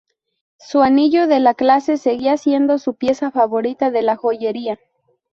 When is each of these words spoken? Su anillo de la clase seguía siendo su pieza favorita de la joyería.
Su 0.57 0.81
anillo 0.81 1.27
de 1.27 1.39
la 1.39 1.53
clase 1.53 1.95
seguía 1.97 2.35
siendo 2.37 2.79
su 2.79 2.95
pieza 2.95 3.29
favorita 3.29 3.91
de 3.91 4.01
la 4.01 4.15
joyería. 4.15 4.79